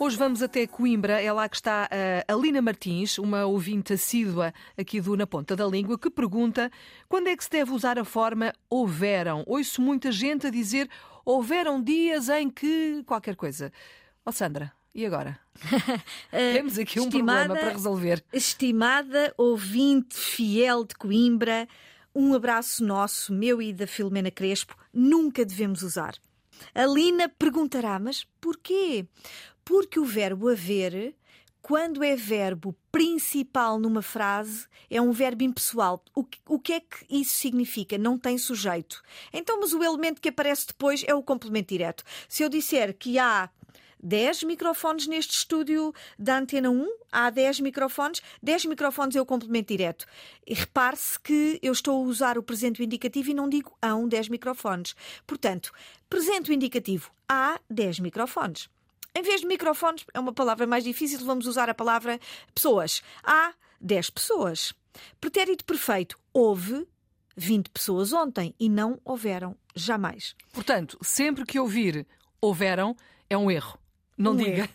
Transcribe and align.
Hoje 0.00 0.16
vamos 0.16 0.44
até 0.44 0.64
Coimbra, 0.64 1.20
é 1.20 1.32
lá 1.32 1.48
que 1.48 1.56
está 1.56 1.88
a 2.28 2.32
Alina 2.32 2.62
Martins, 2.62 3.18
uma 3.18 3.46
ouvinte 3.46 3.94
assídua 3.94 4.54
aqui 4.78 5.00
do 5.00 5.16
Na 5.16 5.26
Ponta 5.26 5.56
da 5.56 5.66
Língua, 5.66 5.98
que 5.98 6.08
pergunta 6.08 6.70
quando 7.08 7.26
é 7.26 7.36
que 7.36 7.42
se 7.42 7.50
deve 7.50 7.72
usar 7.72 7.98
a 7.98 8.04
forma 8.04 8.52
houveram. 8.70 9.42
Ouço 9.44 9.82
muita 9.82 10.12
gente 10.12 10.46
a 10.46 10.50
dizer 10.50 10.88
houveram 11.24 11.82
dias 11.82 12.28
em 12.28 12.48
que 12.48 13.02
qualquer 13.06 13.34
coisa. 13.34 13.72
Ó 14.24 14.30
oh, 14.30 14.32
Sandra, 14.32 14.72
e 14.94 15.04
agora? 15.04 15.36
Temos 16.30 16.78
aqui 16.78 17.00
um 17.00 17.04
estimada, 17.04 17.38
problema 17.46 17.60
para 17.60 17.72
resolver. 17.72 18.24
Estimada 18.32 19.34
ouvinte 19.36 20.16
fiel 20.16 20.84
de 20.84 20.94
Coimbra, 20.94 21.66
um 22.14 22.34
abraço 22.34 22.84
nosso, 22.84 23.32
meu 23.32 23.60
e 23.60 23.72
da 23.72 23.86
Filomena 23.86 24.30
Crespo, 24.30 24.76
nunca 24.94 25.44
devemos 25.44 25.82
usar. 25.82 26.14
A 26.74 26.86
Lina 26.86 27.28
perguntará, 27.28 27.98
mas 27.98 28.26
porquê? 28.40 29.06
Porque 29.64 30.00
o 30.00 30.04
verbo 30.04 30.48
haver, 30.48 31.14
quando 31.60 32.02
é 32.02 32.16
verbo 32.16 32.74
principal 32.90 33.78
numa 33.78 34.00
frase, 34.02 34.66
é 34.90 35.00
um 35.00 35.12
verbo 35.12 35.44
impessoal. 35.44 36.02
O 36.14 36.24
que, 36.24 36.38
o 36.46 36.58
que 36.58 36.72
é 36.72 36.80
que 36.80 37.04
isso 37.10 37.34
significa? 37.34 37.98
Não 37.98 38.18
tem 38.18 38.38
sujeito. 38.38 39.02
Então, 39.32 39.60
mas 39.60 39.72
o 39.72 39.82
elemento 39.82 40.20
que 40.20 40.30
aparece 40.30 40.68
depois 40.68 41.04
é 41.06 41.14
o 41.14 41.22
complemento 41.22 41.68
direto. 41.68 42.02
Se 42.28 42.42
eu 42.42 42.48
disser 42.48 42.96
que 42.96 43.18
há 43.18 43.50
10 44.02 44.44
microfones 44.44 45.06
neste 45.06 45.34
estúdio 45.34 45.92
da 46.18 46.38
Antena 46.38 46.70
1, 46.70 46.86
há 47.10 47.30
10 47.30 47.60
microfones, 47.60 48.22
10 48.42 48.66
microfones 48.66 49.16
é 49.16 49.20
o 49.20 49.26
complemento 49.26 49.68
direto. 49.68 50.06
Repare-se 50.46 51.18
que 51.20 51.58
eu 51.62 51.72
estou 51.72 52.02
a 52.02 52.06
usar 52.06 52.38
o 52.38 52.42
presente 52.42 52.82
indicativo 52.82 53.30
e 53.30 53.34
não 53.34 53.48
digo 53.48 53.76
hão 53.82 54.08
10 54.08 54.28
microfones. 54.28 54.94
Portanto, 55.26 55.72
presente 56.08 56.52
indicativo, 56.52 57.10
há 57.28 57.60
10 57.70 58.00
microfones. 58.00 58.68
Em 59.14 59.22
vez 59.22 59.40
de 59.40 59.46
microfones, 59.46 60.04
é 60.14 60.20
uma 60.20 60.32
palavra 60.32 60.66
mais 60.66 60.84
difícil, 60.84 61.18
vamos 61.24 61.46
usar 61.46 61.68
a 61.68 61.74
palavra 61.74 62.20
pessoas. 62.54 63.02
Há 63.24 63.52
10 63.80 64.10
pessoas. 64.10 64.72
Pretérito 65.20 65.64
perfeito, 65.64 66.18
houve 66.32 66.86
20 67.36 67.70
pessoas 67.70 68.12
ontem 68.12 68.54
e 68.58 68.68
não 68.68 69.00
houveram 69.04 69.56
jamais. 69.74 70.34
Portanto, 70.52 70.98
sempre 71.02 71.44
que 71.44 71.58
ouvir 71.58 72.06
houveram, 72.40 72.96
é 73.28 73.36
um 73.36 73.50
erro. 73.50 73.78
Não 74.18 74.32
um 74.32 74.36
diga. 74.36 74.62
Erro. 74.62 74.68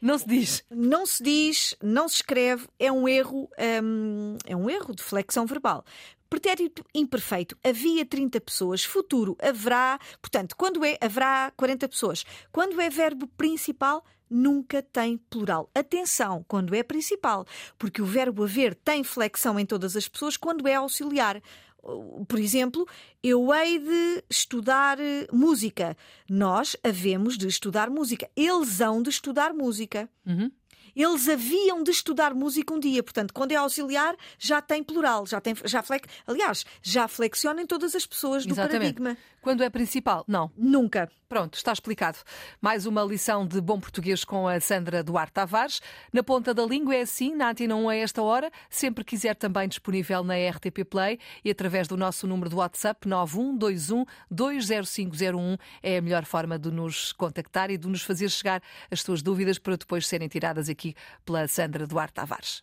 Não 0.00 0.18
se 0.18 0.26
diz. 0.26 0.64
Não 0.70 1.06
se 1.06 1.22
diz, 1.22 1.76
não 1.82 2.08
se 2.08 2.16
escreve, 2.16 2.66
é 2.78 2.90
um 2.90 3.08
erro, 3.08 3.48
hum, 3.82 4.36
é 4.44 4.56
um 4.56 4.68
erro 4.68 4.94
de 4.94 5.02
flexão 5.02 5.46
verbal. 5.46 5.84
Pretérito 6.28 6.84
imperfeito, 6.92 7.56
havia 7.62 8.04
30 8.04 8.40
pessoas. 8.40 8.84
Futuro, 8.84 9.36
haverá. 9.40 9.98
Portanto, 10.20 10.56
quando 10.56 10.84
é, 10.84 10.98
haverá 11.00 11.52
40 11.56 11.88
pessoas. 11.88 12.24
Quando 12.50 12.80
é 12.80 12.90
verbo 12.90 13.28
principal, 13.28 14.04
nunca 14.28 14.82
tem 14.82 15.18
plural. 15.30 15.70
Atenção, 15.72 16.44
quando 16.48 16.74
é 16.74 16.82
principal, 16.82 17.46
porque 17.78 18.02
o 18.02 18.06
verbo 18.06 18.42
haver 18.42 18.74
tem 18.74 19.04
flexão 19.04 19.58
em 19.58 19.64
todas 19.64 19.96
as 19.96 20.08
pessoas 20.08 20.36
quando 20.36 20.66
é 20.66 20.74
auxiliar. 20.74 21.40
Por 22.26 22.38
exemplo, 22.38 22.86
eu 23.22 23.52
hei 23.54 23.78
de 23.78 24.24
estudar 24.28 24.98
eh, 24.98 25.26
música. 25.32 25.96
Nós 26.28 26.76
havemos 26.82 27.38
de 27.38 27.46
estudar 27.46 27.90
música. 27.90 28.28
Eles 28.34 28.80
hão 28.80 29.02
de 29.02 29.10
estudar 29.10 29.54
música. 29.54 30.08
Uhum 30.26 30.50
eles 31.02 31.28
haviam 31.28 31.82
de 31.82 31.90
estudar 31.90 32.34
música 32.34 32.72
um 32.72 32.80
dia. 32.80 33.02
Portanto, 33.02 33.32
quando 33.34 33.52
é 33.52 33.56
auxiliar, 33.56 34.16
já 34.38 34.62
tem 34.62 34.82
plural, 34.82 35.26
já 35.26 35.40
tem, 35.40 35.54
já 35.64 35.82
flex... 35.82 36.08
aliás, 36.26 36.64
já 36.82 37.06
flexiona 37.06 37.62
em 37.62 37.66
todas 37.66 37.94
as 37.94 38.06
pessoas 38.06 38.46
do 38.46 38.54
Exatamente. 38.54 38.94
paradigma. 38.94 39.16
Quando 39.46 39.62
é 39.62 39.70
principal, 39.70 40.24
não. 40.26 40.50
Nunca. 40.56 41.08
Pronto, 41.28 41.54
está 41.54 41.72
explicado. 41.72 42.18
Mais 42.60 42.86
uma 42.86 43.02
lição 43.02 43.46
de 43.46 43.60
bom 43.60 43.78
português 43.80 44.24
com 44.24 44.46
a 44.46 44.60
Sandra 44.60 45.02
Duarte 45.02 45.32
Tavares. 45.32 45.80
Na 46.12 46.22
ponta 46.22 46.52
da 46.52 46.64
língua 46.64 46.94
é 46.94 47.02
assim, 47.02 47.34
na 47.34 47.50
Antena 47.50 47.74
1 47.76 47.88
a 47.88 47.96
esta 47.96 48.22
hora. 48.22 48.50
Sempre 48.68 49.04
quiser 49.04 49.34
também 49.34 49.68
disponível 49.68 50.24
na 50.24 50.34
RTP 50.34 50.84
Play 50.88 51.18
e 51.44 51.50
através 51.50 51.86
do 51.86 51.96
nosso 51.96 52.26
número 52.26 52.50
do 52.50 52.56
WhatsApp 52.56 53.08
9121 53.08 54.04
20501 54.30 55.56
é 55.82 55.98
a 55.98 56.02
melhor 56.02 56.24
forma 56.24 56.58
de 56.58 56.70
nos 56.70 57.12
contactar 57.12 57.70
e 57.70 57.76
de 57.76 57.88
nos 57.88 58.02
fazer 58.02 58.28
chegar 58.28 58.62
as 58.90 59.00
suas 59.00 59.22
dúvidas 59.22 59.58
para 59.58 59.76
depois 59.76 60.06
serem 60.06 60.28
tiradas 60.28 60.68
aqui 60.86 60.94
pela 61.24 61.48
Sandra 61.48 61.86
Duarte 61.86 62.14
Tavares. 62.14 62.62